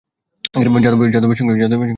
[1.15, 1.89] যাদবের সঙ্গে ভিতরে যায়।